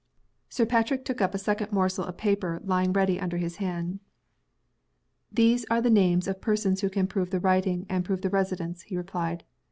Sir 0.49 0.65
Patrick 0.65 1.05
took 1.05 1.21
up 1.21 1.35
a 1.35 1.37
second 1.37 1.71
morsel 1.71 2.05
of 2.05 2.17
paper 2.17 2.59
lying 2.65 2.91
ready 2.91 3.19
under 3.19 3.37
his 3.37 3.57
hand. 3.57 3.99
"There 5.31 5.59
are 5.69 5.79
the 5.79 5.91
names 5.91 6.27
of 6.27 6.41
persons 6.41 6.81
who 6.81 6.89
can 6.89 7.05
prove 7.05 7.29
the 7.29 7.39
writing, 7.39 7.85
and 7.87 8.03
prove 8.03 8.21
the 8.23 8.31
residence," 8.31 8.81
he 8.81 8.97
replied. 8.97 9.43